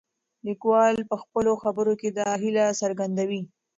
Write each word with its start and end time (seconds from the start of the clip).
لیکوال 0.45 0.95
په 1.09 1.15
خپلو 1.21 1.51
خبرو 1.63 1.93
کې 2.01 2.09
دا 2.19 2.29
هیله 2.43 2.65
څرګندوي. 2.81 3.41